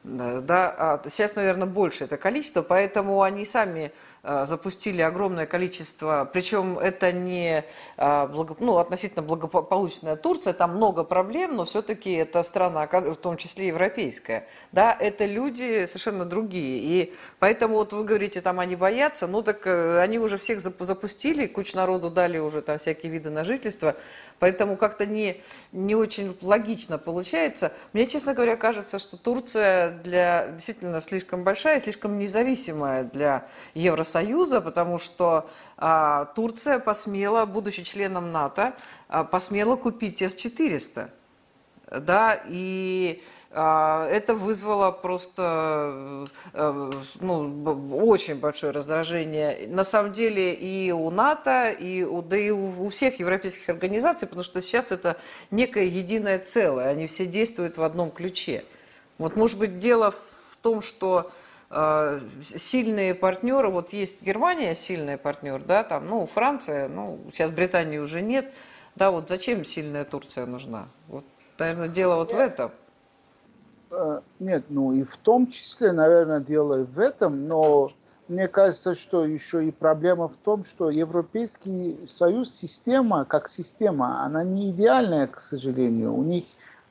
да, 0.04 0.74
а 0.76 1.02
сейчас, 1.08 1.34
наверное, 1.36 1.66
больше 1.66 2.04
это 2.04 2.18
количество, 2.18 2.60
поэтому 2.60 3.22
они 3.22 3.46
сами 3.46 3.90
Э, 3.90 4.13
запустили 4.24 5.02
огромное 5.02 5.44
количество, 5.44 6.28
причем 6.32 6.78
это 6.78 7.12
не 7.12 7.62
э, 7.98 8.26
благо, 8.28 8.56
ну, 8.58 8.78
относительно 8.78 9.20
благополучная 9.20 10.16
Турция, 10.16 10.54
там 10.54 10.76
много 10.76 11.04
проблем, 11.04 11.56
но 11.56 11.66
все-таки 11.66 12.12
это 12.12 12.42
страна, 12.42 12.86
в 12.86 13.16
том 13.16 13.36
числе 13.36 13.66
европейская. 13.66 14.46
Да, 14.72 14.96
это 14.98 15.26
люди 15.26 15.84
совершенно 15.84 16.24
другие. 16.24 16.78
И 16.78 17.14
поэтому 17.38 17.74
вот 17.74 17.92
вы 17.92 18.04
говорите, 18.04 18.40
там 18.40 18.60
они 18.60 18.76
боятся, 18.76 19.26
ну 19.26 19.42
так 19.42 19.66
э, 19.66 20.00
они 20.00 20.18
уже 20.18 20.38
всех 20.38 20.60
запустили, 20.60 21.46
кучу 21.46 21.76
народу 21.76 22.08
дали 22.08 22.38
уже 22.38 22.62
там 22.62 22.78
всякие 22.78 23.12
виды 23.12 23.28
на 23.28 23.44
жительство, 23.44 23.94
поэтому 24.38 24.78
как-то 24.78 25.04
не, 25.04 25.42
не 25.72 25.94
очень 25.94 26.34
логично 26.40 26.96
получается. 26.96 27.72
Мне, 27.92 28.06
честно 28.06 28.32
говоря, 28.32 28.56
кажется, 28.56 28.98
что 28.98 29.18
Турция 29.18 29.90
для 29.90 30.48
действительно 30.48 31.02
слишком 31.02 31.44
большая, 31.44 31.78
слишком 31.78 32.18
независимая 32.18 33.04
для 33.04 33.46
Евросоюза 33.74 34.13
Союза, 34.14 34.60
потому 34.60 34.98
что 34.98 35.50
а, 35.76 36.26
Турция 36.36 36.78
посмела, 36.78 37.46
будучи 37.46 37.82
членом 37.82 38.30
НАТО, 38.30 38.74
а, 39.08 39.24
посмела 39.24 39.74
купить 39.74 40.22
С-400. 40.22 41.10
Да, 41.90 42.40
и 42.46 43.20
а, 43.50 44.06
это 44.08 44.34
вызвало 44.34 44.92
просто 44.92 45.42
а, 46.52 46.90
ну, 47.20 47.98
очень 48.06 48.36
большое 48.36 48.72
раздражение. 48.72 49.66
На 49.66 49.82
самом 49.82 50.12
деле 50.12 50.54
и 50.54 50.92
у 50.92 51.10
НАТО, 51.10 51.70
и 51.70 52.04
у, 52.04 52.22
да 52.22 52.36
и 52.36 52.50
у, 52.50 52.84
у 52.84 52.88
всех 52.90 53.18
европейских 53.18 53.68
организаций, 53.68 54.28
потому 54.28 54.44
что 54.44 54.62
сейчас 54.62 54.92
это 54.92 55.16
некое 55.50 55.86
единое 55.86 56.38
целое, 56.38 56.88
они 56.88 57.08
все 57.08 57.26
действуют 57.26 57.78
в 57.78 57.82
одном 57.82 58.12
ключе. 58.12 58.64
Вот 59.18 59.34
может 59.34 59.58
быть 59.58 59.78
дело 59.78 60.12
в 60.12 60.56
том, 60.62 60.82
что 60.82 61.32
сильные 62.42 63.14
партнеры, 63.14 63.68
вот 63.68 63.92
есть 63.92 64.22
Германия 64.22 64.74
сильный 64.74 65.18
партнер, 65.18 65.60
да, 65.60 65.82
там, 65.82 66.08
ну, 66.08 66.26
Франция, 66.26 66.88
ну, 66.88 67.18
сейчас 67.30 67.50
Британии 67.50 67.98
уже 67.98 68.22
нет, 68.22 68.52
да, 68.96 69.10
вот 69.10 69.28
зачем 69.28 69.64
сильная 69.64 70.04
Турция 70.04 70.46
нужна? 70.46 70.86
Вот, 71.08 71.24
наверное, 71.58 71.88
дело 71.88 72.16
вот 72.16 72.32
в 72.32 72.38
этом. 72.38 72.70
Э, 73.90 74.20
нет, 74.38 74.64
ну 74.68 74.92
и 74.92 75.02
в 75.02 75.16
том 75.16 75.48
числе, 75.48 75.92
наверное, 75.92 76.40
дело 76.40 76.80
и 76.80 76.84
в 76.84 76.98
этом, 76.98 77.48
но 77.48 77.92
мне 78.28 78.48
кажется, 78.48 78.94
что 78.94 79.24
еще 79.24 79.66
и 79.66 79.70
проблема 79.70 80.28
в 80.28 80.36
том, 80.36 80.64
что 80.64 80.90
Европейский 80.90 81.98
Союз, 82.06 82.52
система, 82.54 83.24
как 83.24 83.48
система, 83.48 84.24
она 84.24 84.42
не 84.42 84.70
идеальная, 84.70 85.26
к 85.26 85.40
сожалению. 85.40 86.14
У 86.14 86.22
них, 86.22 86.44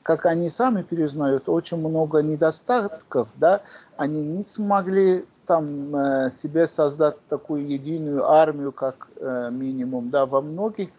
как 0.04 0.26
они 0.26 0.50
сами 0.50 0.82
признают, 0.82 1.48
очень 1.48 1.78
много 1.78 2.22
недостатков, 2.22 3.28
да, 3.36 3.62
они 3.96 4.22
не 4.22 4.44
смогли 4.44 5.24
там 5.46 5.96
э, 5.96 6.30
себе 6.30 6.66
создать 6.66 7.16
такую 7.28 7.66
единую 7.66 8.30
армию, 8.30 8.70
как 8.70 9.08
э, 9.16 9.48
минимум, 9.50 10.10
да, 10.10 10.26
во 10.26 10.42
многих 10.42 10.90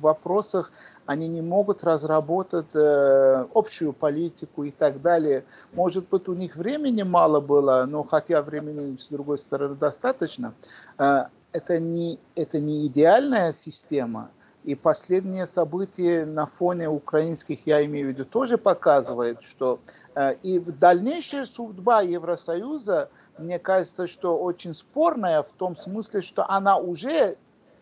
вопросах 0.00 0.70
они 1.06 1.26
не 1.26 1.42
могут 1.42 1.82
разработать 1.82 2.72
э, 2.74 3.46
общую 3.52 3.92
политику 3.92 4.62
и 4.62 4.70
так 4.70 5.02
далее. 5.02 5.44
Может 5.72 6.08
быть, 6.08 6.28
у 6.28 6.34
них 6.34 6.54
времени 6.54 7.02
мало 7.02 7.40
было, 7.40 7.84
но 7.88 8.04
хотя 8.04 8.42
времени, 8.42 8.96
с 8.96 9.08
другой 9.08 9.38
стороны, 9.38 9.74
достаточно. 9.74 10.54
Э, 10.98 11.24
это, 11.50 11.80
не, 11.80 12.20
это 12.36 12.60
не 12.60 12.86
идеальная 12.86 13.52
система, 13.52 14.30
и 14.66 14.74
последние 14.74 15.46
события 15.46 16.26
на 16.26 16.46
фоне 16.46 16.88
украинских, 16.88 17.60
я 17.66 17.84
имею 17.86 18.08
в 18.08 18.10
виду, 18.10 18.24
тоже 18.24 18.58
показывают, 18.58 19.44
что 19.44 19.78
э, 20.16 20.34
и 20.42 20.58
дальнейшая 20.58 21.44
судьба 21.44 22.00
Евросоюза, 22.02 23.08
мне 23.38 23.60
кажется, 23.60 24.08
что 24.08 24.36
очень 24.36 24.74
спорная 24.74 25.44
в 25.44 25.52
том 25.52 25.76
смысле, 25.76 26.20
что 26.20 26.50
она 26.50 26.78
уже 26.78 27.36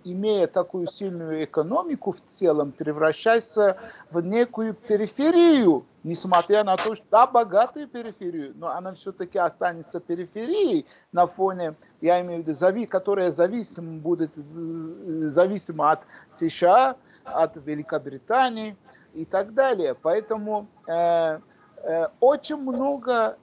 имея 0.05 0.47
такую 0.47 0.87
сильную 0.87 1.45
экономику 1.45 2.13
в 2.13 2.21
целом, 2.27 2.73
превращается 2.73 3.79
в 4.11 4.21
некую 4.21 4.75
периферию, 4.75 5.85
несмотря 6.03 6.63
на 6.65 6.77
то, 6.77 6.95
что 6.95 7.05
да, 7.11 7.27
богатую 7.27 7.89
периферию, 7.89 8.53
но 8.57 8.69
она 8.69 8.95
все-таки 8.95 9.39
останется 9.39 10.01
периферией 10.01 10.87
на 11.13 11.27
фоне, 11.27 11.75
я 12.01 12.21
имею 12.21 12.43
в 12.43 12.43
виду, 12.43 12.55
зави, 12.55 12.87
которая 12.87 13.31
зависим, 13.31 14.01
будет 14.01 14.31
зависима 14.35 15.93
от 15.93 16.01
США, 16.33 16.97
от 17.25 17.57
Великобритании 17.57 18.77
и 19.15 19.25
так 19.25 19.55
далее. 19.55 19.95
Поэтому 19.95 20.67
э, 20.87 21.39
э, 21.83 22.09
очень 22.21 22.57
много 22.57 23.39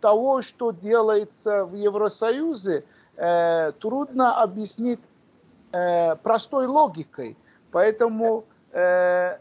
того, 0.00 0.42
что 0.42 0.72
делается 0.72 1.64
в 1.64 1.74
Евросоюзе, 1.74 2.84
э, 3.16 3.72
трудно 3.80 4.42
объяснить 4.42 5.00
э, 5.72 6.16
простой 6.16 6.66
логикой. 6.66 7.36
Поэтому 7.70 8.44
э, 8.72 9.38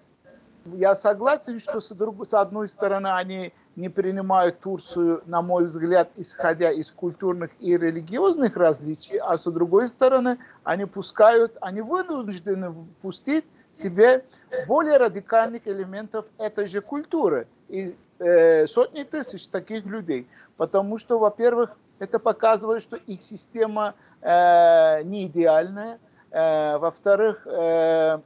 я 0.65 0.95
согласен, 0.95 1.59
что 1.59 1.79
с, 1.79 1.89
друг, 1.89 2.25
с 2.25 2.33
одной 2.33 2.67
стороны 2.67 3.07
они 3.07 3.53
не 3.75 3.89
принимают 3.89 4.59
Турцию, 4.59 5.23
на 5.25 5.41
мой 5.41 5.65
взгляд, 5.65 6.09
исходя 6.17 6.71
из 6.71 6.91
культурных 6.91 7.51
и 7.59 7.77
религиозных 7.77 8.57
различий, 8.57 9.17
а 9.17 9.37
с 9.37 9.49
другой 9.49 9.87
стороны 9.87 10.37
они 10.63 10.85
пускают, 10.85 11.57
они 11.61 11.81
вынуждены 11.81 12.73
пустить 13.01 13.45
себе 13.73 14.25
более 14.67 14.97
радикальных 14.97 15.67
элементов 15.67 16.25
этой 16.37 16.67
же 16.67 16.81
культуры. 16.81 17.47
И 17.69 17.95
э, 18.19 18.67
сотни 18.67 19.03
тысяч 19.03 19.47
таких 19.47 19.85
людей. 19.85 20.27
Потому 20.57 20.97
что, 20.97 21.17
во-первых, 21.17 21.77
это 21.99 22.19
показывает, 22.19 22.81
что 22.81 22.97
их 22.97 23.21
система 23.21 23.95
э, 24.21 25.03
не 25.03 25.27
идеальная, 25.27 25.99
во-вторых, 26.31 27.45
э, 27.45 28.19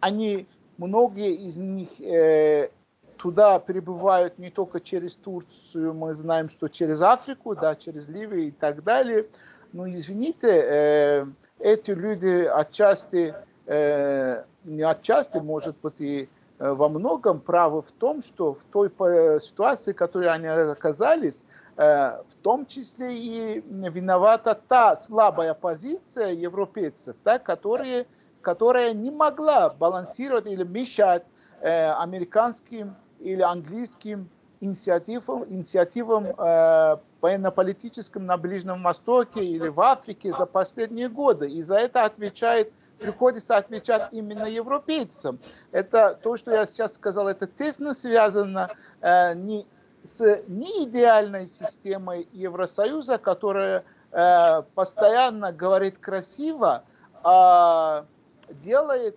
они, 0.00 0.46
многие 0.78 1.32
из 1.32 1.56
них 1.56 1.88
э, 2.00 2.70
туда 3.16 3.58
прибывают 3.58 4.38
не 4.38 4.50
только 4.50 4.80
через 4.80 5.14
Турцию, 5.16 5.94
мы 5.94 6.14
знаем, 6.14 6.48
что 6.48 6.68
через 6.68 7.02
Африку, 7.02 7.54
да, 7.54 7.74
через 7.74 8.08
Ливию 8.08 8.48
и 8.48 8.50
так 8.50 8.82
далее. 8.84 9.26
Но 9.72 9.88
извините, 9.88 11.26
эти 11.60 11.90
люди 11.92 12.44
отчасти, 12.44 13.34
не 13.66 14.82
отчасти, 14.82 15.38
может 15.38 15.76
быть, 15.80 16.00
и 16.00 16.28
во 16.58 16.88
многом 16.88 17.40
правы 17.40 17.82
в 17.82 17.92
том, 17.92 18.20
что 18.20 18.54
в 18.54 18.64
той 18.64 18.90
ситуации, 19.40 19.92
в 19.92 19.96
которой 19.96 20.28
они 20.28 20.48
оказались, 20.48 21.44
Э, 21.69 21.69
в 21.80 22.34
том 22.42 22.66
числе 22.66 23.16
и 23.16 23.60
виновата 23.60 24.54
та 24.54 24.96
слабая 24.96 25.54
позиция 25.54 26.32
европейцев, 26.32 27.16
да, 27.24 27.38
которые, 27.38 28.06
которая 28.42 28.92
не 28.92 29.10
могла 29.10 29.70
балансировать 29.70 30.46
или 30.46 30.62
мешать 30.62 31.24
э, 31.62 31.90
американским 31.92 32.96
или 33.20 33.40
английским 33.40 34.28
инициативам, 34.60 35.46
инициативам 35.48 36.26
э, 36.26 36.96
военно-политическим 37.22 38.26
на 38.26 38.36
Ближнем 38.36 38.82
Востоке 38.82 39.42
или 39.42 39.68
в 39.68 39.80
Африке 39.80 40.32
за 40.32 40.44
последние 40.44 41.08
годы. 41.08 41.48
И 41.48 41.62
за 41.62 41.76
это 41.76 42.04
отвечает 42.04 42.72
приходится 42.98 43.56
отвечать 43.56 44.08
именно 44.12 44.44
европейцам. 44.44 45.38
Это 45.72 46.18
то, 46.22 46.36
что 46.36 46.50
я 46.50 46.66
сейчас 46.66 46.94
сказал, 46.94 47.28
это 47.28 47.46
тесно 47.46 47.94
связано 47.94 48.70
э, 49.00 49.34
не 49.34 49.66
с 50.04 50.42
неидеальной 50.46 51.46
системой 51.46 52.28
Евросоюза, 52.32 53.18
которая 53.18 53.84
э, 54.12 54.62
постоянно 54.74 55.52
говорит 55.52 55.98
красиво, 55.98 56.84
а 57.22 58.06
делает, 58.62 59.16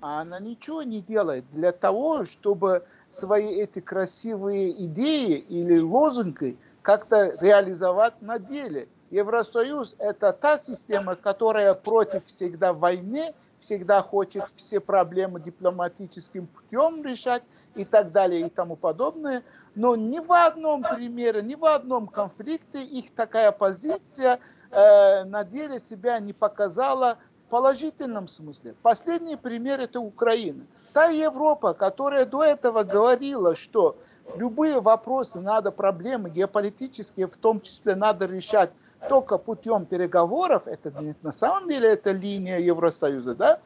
а 0.00 0.22
она 0.22 0.40
ничего 0.40 0.82
не 0.82 1.00
делает 1.00 1.44
для 1.52 1.72
того, 1.72 2.24
чтобы 2.24 2.84
свои 3.10 3.48
эти 3.48 3.80
красивые 3.80 4.70
идеи 4.86 5.36
или 5.36 5.78
лозунги 5.80 6.56
как-то 6.82 7.36
реализовать 7.40 8.20
на 8.20 8.38
деле. 8.38 8.88
Евросоюз– 9.10 9.96
это 9.98 10.32
та 10.32 10.58
система, 10.58 11.16
которая 11.16 11.74
против 11.74 12.24
всегда 12.26 12.72
войны, 12.72 13.34
всегда 13.58 14.02
хочет 14.02 14.44
все 14.54 14.80
проблемы 14.80 15.40
дипломатическим 15.40 16.46
путем 16.46 17.04
решать 17.04 17.42
и 17.74 17.84
так 17.84 18.12
далее 18.12 18.46
и 18.46 18.50
тому 18.50 18.76
подобное– 18.76 19.42
но 19.74 19.96
ни 19.96 20.18
в 20.18 20.32
одном 20.32 20.82
примере, 20.82 21.42
ни 21.42 21.54
в 21.54 21.64
одном 21.64 22.08
конфликте 22.08 22.82
их 22.82 23.14
такая 23.14 23.52
позиция 23.52 24.40
э, 24.70 25.24
на 25.24 25.44
деле 25.44 25.78
себя 25.80 26.18
не 26.18 26.32
показала 26.32 27.18
в 27.46 27.50
положительном 27.50 28.28
смысле. 28.28 28.74
Последний 28.82 29.36
пример 29.36 29.80
это 29.80 30.00
Украина. 30.00 30.64
Та 30.92 31.06
Европа, 31.06 31.72
которая 31.72 32.26
до 32.26 32.42
этого 32.42 32.82
говорила, 32.82 33.54
что 33.54 33.96
любые 34.36 34.80
вопросы 34.80 35.40
надо, 35.40 35.70
проблемы 35.70 36.30
геополитические 36.30 37.28
в 37.28 37.36
том 37.36 37.60
числе 37.60 37.94
надо 37.94 38.26
решать 38.26 38.70
только 39.08 39.38
путем 39.38 39.86
переговоров, 39.86 40.64
это 40.66 40.92
на 41.22 41.32
самом 41.32 41.68
деле 41.68 41.88
это 41.88 42.10
линия 42.10 42.58
Евросоюза, 42.58 43.34
да? 43.34 43.60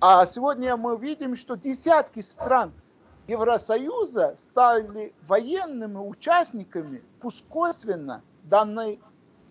А 0.00 0.26
сегодня 0.26 0.76
мы 0.76 0.96
видим, 0.96 1.36
что 1.36 1.56
десятки 1.56 2.20
стран 2.20 2.72
Евросоюза 3.28 4.36
стали 4.38 5.12
военными 5.26 5.98
участниками, 5.98 7.02
пусть 7.20 7.46
косвенно, 7.46 8.22
данной, 8.44 9.00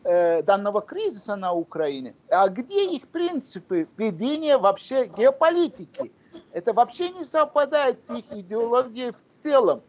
э, 0.04 0.42
данного 0.42 0.82
кризиса 0.82 1.36
на 1.36 1.54
Украине. 1.54 2.16
А 2.30 2.50
где 2.50 2.92
их 2.92 3.08
принципы 3.08 3.88
ведения 3.96 4.58
вообще 4.58 5.06
геополитики? 5.06 6.12
Это 6.54 6.74
вообще 6.74 7.12
не 7.12 7.24
совпадает 7.24 8.02
с 8.02 8.10
их 8.10 8.26
идеологией 8.32 9.12
в 9.12 9.22
целом. 9.30 9.84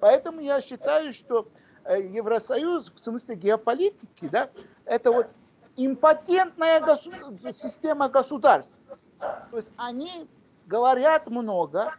Поэтому 0.00 0.40
я 0.40 0.60
считаю, 0.60 1.14
что 1.14 1.48
э, 1.84 1.98
Евросоюз 1.98 2.92
в 2.94 2.98
смысле 2.98 3.36
геополитики, 3.36 4.28
да, 4.28 4.50
это 4.84 5.12
вот 5.12 5.30
импотентная 5.76 6.80
госу 6.80 7.10
система 7.52 8.10
государств. 8.10 8.76
То 9.18 9.56
есть 9.56 9.72
они 9.78 10.28
говорят 10.66 11.26
много, 11.30 11.94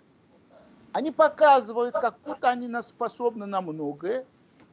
они 0.94 1.12
показывают, 1.12 1.94
как 1.94 2.20
будто 2.26 2.50
они 2.50 2.68
нас 2.68 2.90
способны 2.90 3.46
на 3.46 3.62
многое, 3.62 4.26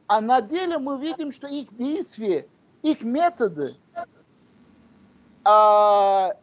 а 0.07 0.21
на 0.21 0.41
деле 0.41 0.77
мы 0.77 0.99
видим, 0.99 1.31
что 1.31 1.47
их 1.47 1.75
действия, 1.75 2.47
их 2.81 3.01
методы 3.01 3.75
а, 5.45 6.35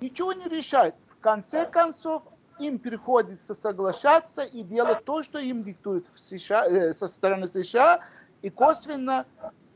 ничего 0.00 0.32
не 0.32 0.48
решают. 0.48 0.94
В 1.08 1.20
конце 1.20 1.66
концов, 1.66 2.22
им 2.58 2.78
приходится 2.78 3.54
соглашаться 3.54 4.42
и 4.42 4.62
делать 4.62 5.04
то, 5.04 5.22
что 5.22 5.38
им 5.38 5.64
диктуют 5.64 6.06
в 6.14 6.18
США, 6.18 6.66
э, 6.66 6.92
со 6.92 7.06
стороны 7.06 7.46
США 7.46 8.04
и 8.42 8.50
косвенно 8.50 9.24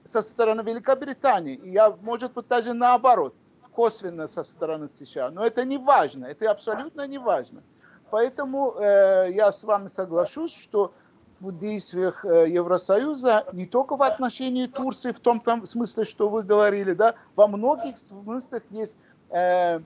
со 0.04 0.20
стороны 0.20 0.60
Великобритании. 0.60 1.54
И 1.54 1.70
я, 1.70 1.90
может 1.90 2.34
быть, 2.34 2.46
даже 2.46 2.74
наоборот, 2.74 3.34
косвенно 3.72 4.28
со 4.28 4.42
стороны 4.42 4.88
США. 4.88 5.30
Но 5.30 5.44
это 5.44 5.64
не 5.64 5.78
важно, 5.78 6.26
это 6.26 6.50
абсолютно 6.50 7.06
не 7.06 7.18
важно. 7.18 7.62
Поэтому 8.10 8.74
э, 8.78 9.30
я 9.32 9.50
с 9.50 9.64
вами 9.64 9.88
соглашусь, 9.88 10.54
что 10.54 10.92
в 11.40 11.58
действиях 11.58 12.24
э, 12.24 12.48
Евросоюза 12.48 13.44
не 13.52 13.66
только 13.66 13.96
в 13.96 14.02
отношении 14.02 14.66
Турции, 14.66 15.12
в 15.12 15.20
том 15.20 15.40
там 15.40 15.66
смысле, 15.66 16.04
что 16.04 16.28
вы 16.28 16.42
говорили, 16.42 16.94
да, 16.94 17.14
во 17.36 17.48
многих 17.48 17.98
смыслах 17.98 18.62
есть 18.70 18.96
э, 19.30 19.80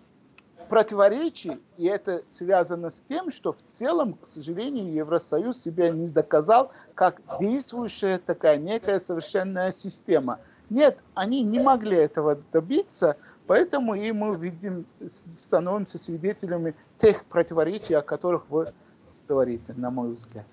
противоречий, 0.68 1.60
и 1.76 1.86
это 1.86 2.22
связано 2.30 2.90
с 2.90 3.02
тем, 3.08 3.30
что 3.30 3.52
в 3.52 3.58
целом, 3.68 4.14
к 4.14 4.26
сожалению, 4.26 4.92
Евросоюз 4.92 5.60
себя 5.60 5.90
не 5.90 6.08
доказал 6.08 6.70
как 6.94 7.20
действующая 7.40 8.18
такая 8.18 8.58
некая 8.58 9.00
совершенная 9.00 9.72
система. 9.72 10.40
Нет, 10.70 10.98
они 11.14 11.42
не 11.42 11.60
могли 11.60 11.96
этого 11.96 12.38
добиться, 12.52 13.16
поэтому 13.48 13.94
и 13.94 14.12
мы 14.12 14.36
видим, 14.36 14.86
становимся 15.08 15.98
свидетелями 15.98 16.76
тех 17.00 17.24
противоречий, 17.24 17.94
о 17.94 18.02
которых 18.02 18.48
вы 18.48 18.72
говорите, 19.26 19.74
на 19.74 19.90
мой 19.90 20.12
взгляд. 20.12 20.46